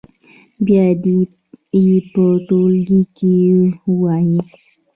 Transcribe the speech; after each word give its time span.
بیا 0.65 0.85
دې 1.03 1.17
یې 1.85 1.95
په 2.11 2.23
ټولګي 2.47 3.01
کې 3.15 3.33
ووايي. 3.87 4.39